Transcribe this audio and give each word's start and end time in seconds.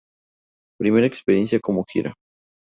Primera 0.79 1.05
experiencia 1.05 1.59
como 1.59 1.85
gira. 1.87 2.11